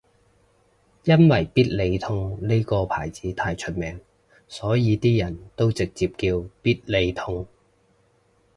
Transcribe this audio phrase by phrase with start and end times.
[1.03, 4.01] 因為必理痛呢個牌子太出名
[4.47, 7.45] 所以啲人都直接叫必理痛